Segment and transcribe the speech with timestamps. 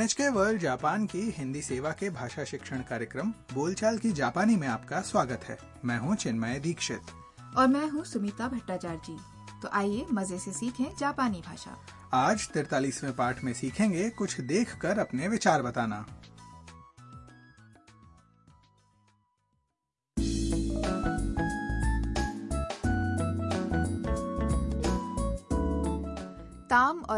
[0.00, 5.00] NHK world Japan की हिंदी सेवा के भाषा शिक्षण कार्यक्रम बोलचाल की जापानी में आपका
[5.00, 7.00] स्वागत है। मैं हूँ चिन्मय दीक्षित।
[7.56, 9.16] और मैं हूँ सुमिता भट्टाचार्य। जी
[9.62, 11.76] तो आइए मज़े से सीखें जापानी भाषा।
[12.12, 16.06] आज तिरतालीसवें पाठ में सीखेंगे कुछ देखकर अपने विचार बताना।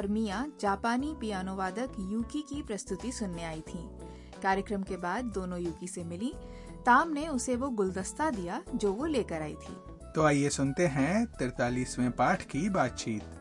[0.01, 3.87] और मिया जापानी पियानो वादक यूकी की प्रस्तुति सुनने आई थीं।
[4.41, 6.33] कार्यक्रम के बाद दोनों यूकी से मिली
[6.85, 9.75] ताम ने उसे वो गुलदस्ता दिया जो वो लेकर आई थी
[10.15, 13.37] तो आइए सुनते हैं तिरतालीसवें पाठ की बातचीत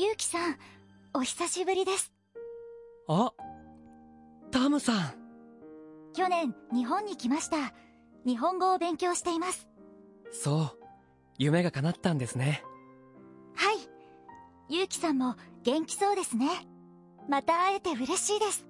[0.00, 0.56] ゆうきさん、
[1.12, 2.12] お久しぶりです。
[3.08, 3.32] あ、
[4.52, 5.14] タムさん。
[6.14, 7.72] 去年、日本に来ました。
[8.26, 9.68] 日本語を勉強しています。
[10.32, 10.78] そう、
[11.38, 12.62] 夢が叶ったんですね。
[13.54, 13.88] はい。
[14.68, 16.48] ゆうきさんも元気そうですね。
[17.28, 18.68] また会えて嬉しいです。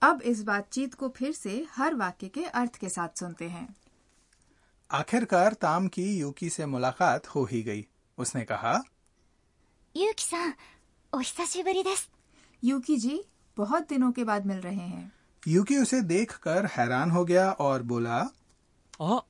[0.00, 3.76] अब इस बातचीत को फिर से हर वाक्य के अर्थ के साथ सुनते हैं
[4.90, 7.86] आखिरकार ताम की यूकी से मुलाकात हो ही गई
[8.18, 8.82] उसने कहा
[9.94, 10.14] ゆう
[11.10, 12.10] きさん、お久しぶりです。
[12.62, 13.20] यूकी जी
[13.56, 15.12] बहुत दिनों के बाद मिल रहे हैं
[15.48, 18.30] यूकी उसे देखकर हैरान हो गया और बोला
[18.98, 19.24] あ、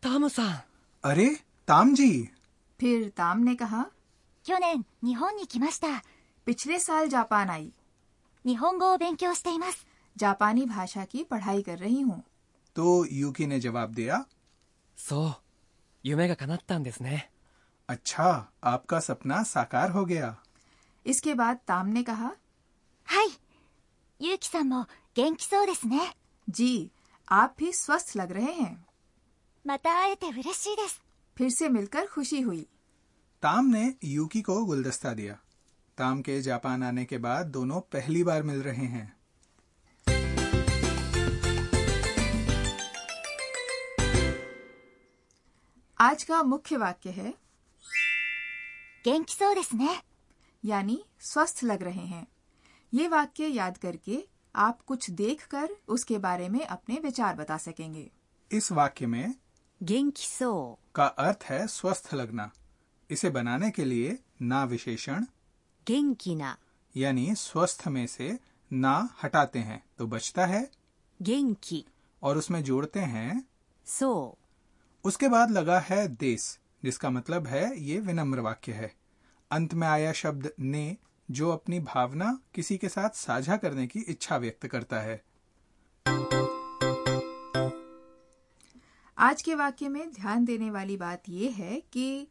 [0.00, 0.62] タムさん。
[1.02, 2.30] अरे ताम जी
[2.80, 3.86] फिर ताम ने कहा
[4.44, 6.02] 去年、日本に来ました。
[6.44, 7.72] पिछले साल जापान आई
[8.46, 9.86] 日本語を勉強しています。
[10.16, 12.22] जापानी भाषा की पढ़ाई कर रही हूँ
[12.74, 14.26] तो यूकी ने जवाब दिया
[14.96, 15.36] そう、
[16.04, 17.30] 夢が叶ったんですね。
[17.88, 20.42] अच्छा आपका सपना साकार हो गया
[21.06, 22.32] इसके बाद ताम ने कहा
[23.06, 23.30] はい。
[24.20, 25.98] ゆうきさんも元気そうですね。
[26.48, 26.90] जी
[27.28, 28.76] आप भी स्वस्थ लग रहे हैं
[29.64, 31.00] また会えて嬉しいです。
[31.36, 32.66] फिर से मिलकर खुशी हुई
[33.42, 35.38] ताम ने यूकी को गुलदस्ता दिया
[35.98, 39.06] ताम के जापान आने के बाद दोनों पहली बार मिल रहे हैं
[45.98, 47.34] आज का मुख्य वाक्य है
[49.04, 49.88] 元気そうですね。
[50.63, 52.27] यानी स्वस्थ लग रहे हैं।
[52.93, 54.23] ये वाक्य याद करके
[54.55, 58.09] आप कुछ देख कर उसके बारे में अपने विचार बता सकेंगे।
[58.51, 59.35] इस वाक्य में
[59.81, 62.51] गेंकिसो का अर्थ है स्वस्थ लगना।
[63.09, 65.25] इसे बनाने के लिए ना विशेषण
[65.87, 66.57] गेंकिना
[66.95, 68.37] यानी स्वस्थ में से
[68.71, 70.69] ना हटाते हैं तो बचता है।
[71.21, 71.85] गेंकी
[72.23, 73.43] और उसमें जोड़ते हैं
[73.85, 74.37] सो।
[75.03, 78.93] उसके बाद लगा है देश जिसका मतलब है ये विनम्र वाक्य है।
[79.51, 80.97] अंत में आया शब्द ने
[81.31, 85.23] जो अपनी भावना किसी के साथ साझा करने की इच्छा व्यक्त करता है।
[89.17, 92.27] आज के वाक्य में ध्यान देने वाली बात यह है कि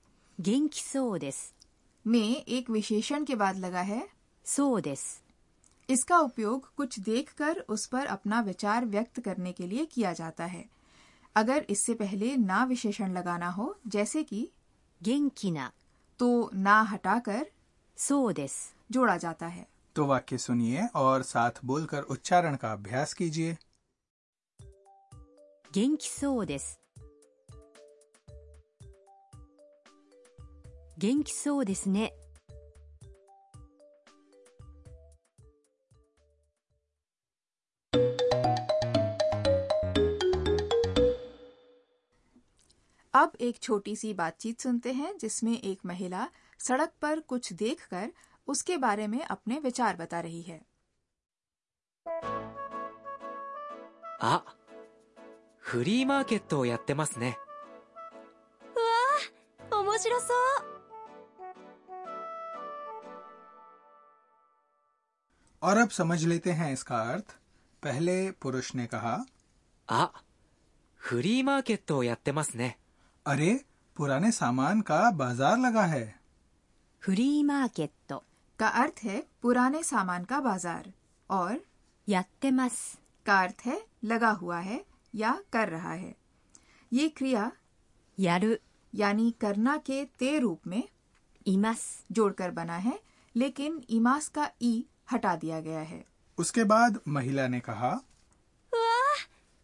[2.06, 4.09] में एक विशेषण के बाद लगा है
[4.44, 5.21] सोदेस।
[5.91, 10.65] इसका उपयोग कुछ देखकर उस पर अपना विचार व्यक्त करने के लिए किया जाता है।
[11.37, 14.49] अगर इससे पहले ना विशेषण लगाना हो जैसे कि
[15.03, 15.72] गेंकिना
[16.19, 17.47] तो ना हटाकर
[17.97, 18.53] सो दिस
[18.91, 19.66] जोड़ा जाता है।
[19.97, 23.56] तो वाक्य सुनिए और साथ बोलकर उच्चारण का अभ्यास कीजिए।
[25.75, 26.62] गेंकी सो दिस
[30.99, 32.10] गेंकी सो दिस ने
[43.45, 46.29] एक छोटी सी बातचीत सुनते हैं जिसमें एक महिला
[46.59, 48.12] सड़क पर कुछ देखकर
[48.47, 50.62] उसके बारे में अपने विचार बता रही है
[54.23, 54.44] あ、
[55.57, 57.38] フリーマーケットをやってますね。
[59.72, 60.72] 面白そう。
[65.62, 67.36] और अब समझ लेते हैं इसका अर्थ
[67.83, 69.25] पहले पुरुष ने कहा
[69.88, 70.12] あ、
[70.95, 72.77] フリーマーケットをやってますね。
[73.25, 73.53] अरे
[73.98, 76.03] पुराने सामान का बाजार लगा है
[77.01, 78.24] フリーマーケット。
[78.59, 80.92] का अर्थ है पुराने सामान का बाजार
[81.30, 81.59] और
[82.07, 83.00] やってます。
[83.25, 84.83] का अर्थ है लगा हुआ है
[85.13, 86.15] या कर रहा है
[86.92, 87.51] ये क्रिया
[88.18, 88.59] やる。
[88.94, 90.83] यानी करना के ते रूप में
[91.45, 92.06] います。
[92.12, 93.00] जोड़कर बना है
[93.36, 94.74] लेकिन इमास का ई
[95.12, 96.03] हटा दिया गया है
[96.38, 97.92] उसके बाद महिला ने कहा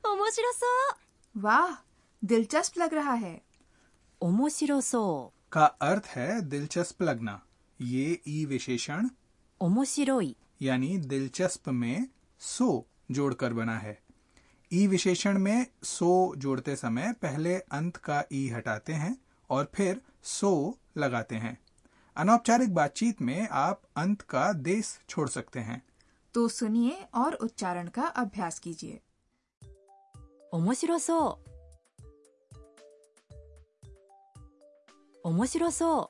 [0.04, 0.96] 面白そう。
[1.36, 1.76] वाह
[2.24, 3.42] दिलचस्प लग रहा है
[4.22, 7.40] 面白そ का अर्थ है दिलचस्प लगना
[7.80, 9.08] ये ई विशेषण
[9.62, 9.70] う。
[9.70, 10.36] 面白い。
[10.62, 12.08] यानी दिलचस्प में
[12.42, 13.98] सो जोड़कर बना है
[14.72, 19.16] ई विशेषण में सो जोड़ते समय पहले अंत का ई हटाते हैं
[19.50, 20.52] और फिर सो
[20.98, 21.58] लगाते हैं
[22.16, 25.82] अनौपचारिक बातचीत में आप अंत का देश छोड़ सकते हैं
[26.34, 29.00] तो सुनिए और उच्चारण का अभ्यास कीजिए
[30.52, 30.98] 面白
[35.26, 36.10] 面白そう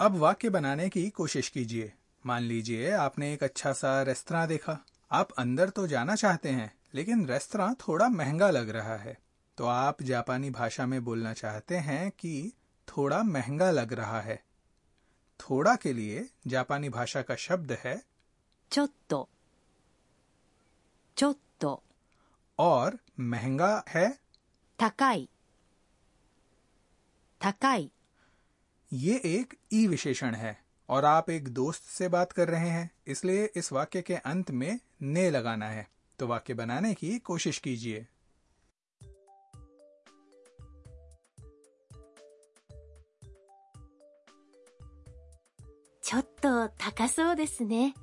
[0.00, 1.92] अब वाक्य बनाने की कोशिश कीजिए
[2.24, 4.78] मान लीजिए आपने एक अच्छा सा रेस्तरा देखा
[5.10, 9.16] आप अंदर तो जाना चाहते हैं लेकिन रेस्तरा थोड़ा महंगा लग रहा है
[9.58, 12.52] तो आप जापानी भाषा में बोलना चाहते हैं कि
[12.88, 14.42] थोड़ा महंगा लग रहा है
[15.40, 18.00] थोड़ा के लिए जापानी भाषा का शब्द है
[21.16, 21.82] ちょっ とちょっと
[22.58, 24.18] और महंगा है
[24.78, 25.28] 高い
[27.40, 27.90] 高い
[28.92, 30.56] ये एक ई विशेषण है
[30.88, 34.80] और आप एक दोस्त से बात कर रहे हैं इसलिए इस वाक्य के अंत में
[35.02, 35.86] ने लगाना है
[36.18, 38.06] तो वाक्य बनाने की कोशिश कीजिए
[46.02, 47.94] ちょっと高そうですね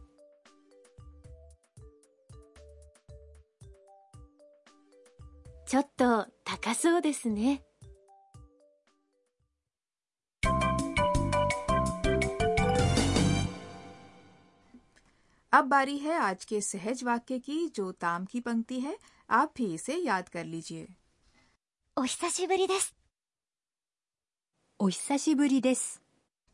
[5.67, 7.61] ちょっと高そうですね
[15.53, 18.97] अब बारी है आज के सहज वाक्य की जो ताम की पंक्ति है
[19.29, 20.87] आप भी इसे याद कर लीजिए
[21.97, 22.93] お久しぶりです
[24.79, 26.01] お久しぶりです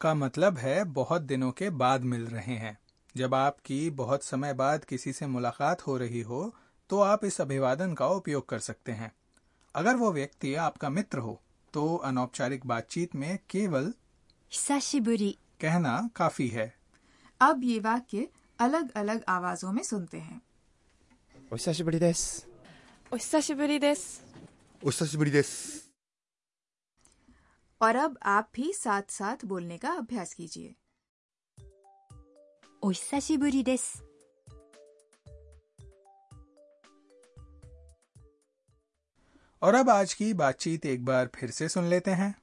[0.01, 2.77] का मतलब है बहुत दिनों के बाद मिल रहे हैं
[3.15, 6.39] जब आपकी बहुत समय बाद किसी से मुलाकात हो रही हो
[6.89, 9.11] तो आप इस अभिवादन का उपयोग कर सकते हैं
[9.75, 11.41] अगर वो व्यक्ति आपका मित्र हो
[11.73, 13.93] तो अनौपचारिक बातचीत में केवल
[14.51, 15.31] 久しぶり
[15.61, 16.73] कहना काफी है
[17.41, 18.27] अब ये वाक्य
[18.59, 20.41] अलग अलग आवाजों में सुनते हैं
[21.51, 22.47] お久しぶりです
[23.11, 24.23] お久しぶりです
[24.81, 25.83] お久しぶりです
[27.81, 30.75] और अब आप भी साथ साथ बोलने का अभ्यास कीजिए
[32.83, 34.08] お久しぶりです
[39.61, 42.33] और अब आज की बातचीत एक बार फिर से सुन लेते हैं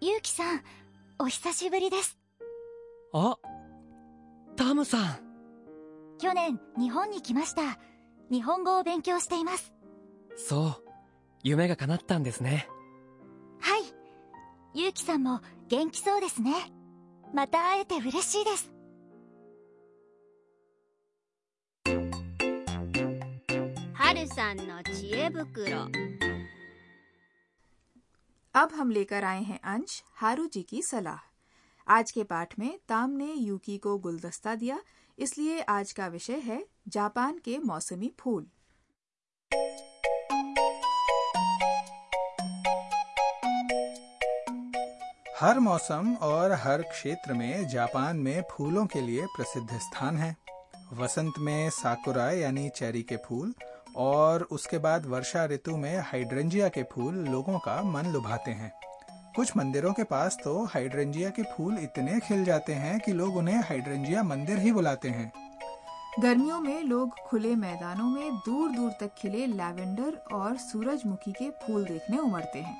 [0.00, 0.62] ゆうきさん
[1.18, 2.18] お久しぶりです
[3.12, 3.36] あ
[4.56, 5.18] タムさん
[6.18, 7.78] 去年日本に来ました
[8.30, 9.72] 日本語を勉強しています
[10.36, 10.90] そう
[11.42, 12.68] 夢が叶ったんですね
[13.60, 13.82] はい
[14.74, 16.52] ゆうきさんも元気そうですね
[17.34, 18.70] また会えて嬉しいです
[28.55, 31.19] अब हम लेकर आए हैं अंश हारू जी की सलाह।
[31.87, 34.81] आज के पाठ में ताम ने यूकी को गुलदस्ता दिया
[35.19, 38.45] इसलिए आज का विषय है जापान के मौसमी फूल।
[45.39, 50.35] हर मौसम और हर क्षेत्र में जापान में फूलों के लिए प्रसिद्ध स्थान है।
[50.93, 53.53] वसंत में साकुरा यानी चेरी के फूल
[53.95, 58.71] और उसके बाद वर्षा ऋतु में हाइड्रेंजिया के फूल लोगों का मन लुभाते हैं।
[59.35, 63.55] कुछ मंदिरों के पास तो हाइड्रेंजिया के फूल इतने खिल जाते हैं कि लोग उन्हें
[63.55, 65.31] हाइड्रेंजिया मंदिर ही बुलाते हैं।
[66.19, 71.85] गर्मियों में लोग खुले मैदानों में दूर दूर तक खिले लैवेंडर और सूरजमुखी के फूल
[71.85, 72.77] देखने उमड़ते हैं।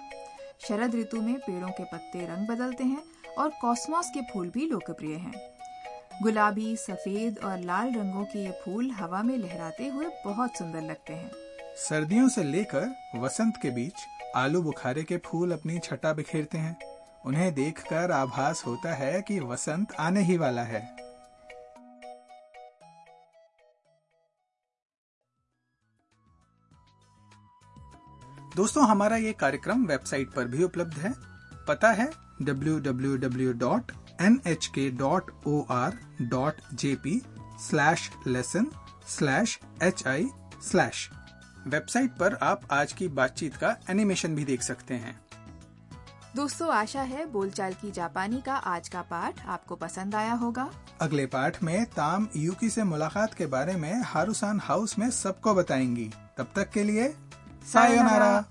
[0.67, 3.03] शरद ऋतु में पेड़ों के पत्ते रंग बदलते हैं
[3.38, 5.34] और कॉस्मोस के फूल भी लोकप्रिय हैं।
[6.22, 11.13] गुलाबी, सफ़ेद और लाल रंगों के ये फूल हवा में लहराते हुए बहुत सुंदर लगते
[11.13, 11.32] हैं।
[11.77, 13.93] सर्दियों से लेकर वसंत के बीच
[14.36, 16.77] आलू बुखारे के फूल अपनी छटा बिखेरते हैं।
[17.25, 20.82] उन्हें देखकर आभास होता है कि वसंत आने ही वाला है।
[28.55, 31.13] दोस्तों, हमारा ये कार्यक्रम वेबसाइट पर भी उपलब्ध है।
[31.67, 32.10] पता है
[34.22, 37.20] www.nhk.or.jp
[37.60, 38.67] slash lesson
[39.08, 40.27] slash H I
[40.63, 41.10] slash
[41.67, 45.22] website पर आप आज की बातचीत का एनिमेशन भी देख सकते हैं।
[46.36, 51.25] दोस्तों आशा है बोलचाल की जापानी का आज का पाठ आपको पसंद आया होगा। अगले
[51.25, 56.48] पाठ में ताम यूकी से मुलाकात के बारे में हारूसान हाउस में सबको बताएँगी। तब
[56.55, 58.46] तक के लिए सायोनारा, सायोनारा